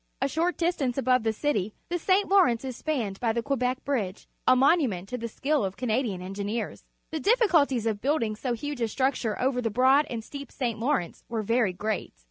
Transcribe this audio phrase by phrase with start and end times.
[0.19, 2.27] A short distance above the cit^^ the St.
[2.27, 6.33] Lawrence is spanned by the Quebec Bridge, a monument to the skill of Canadian en
[6.33, 6.85] gineers.
[7.11, 10.79] The difficulties of building so huge a structure over the broad and deep St.
[10.79, 12.15] Lawrence were very great.